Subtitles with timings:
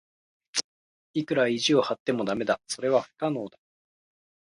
[1.13, 2.59] いくら意地を張っても駄目だ。
[2.65, 3.59] それは不可能だ。